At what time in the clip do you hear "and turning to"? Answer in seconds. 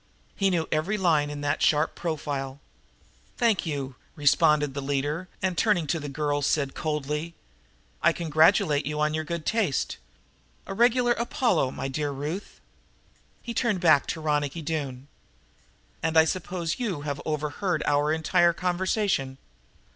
5.43-5.99